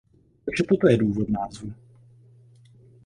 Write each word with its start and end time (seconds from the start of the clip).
Takže 0.45 0.63
toto 0.69 0.87
je 0.89 0.97
důvod 0.97 1.29
názvu... 1.29 1.73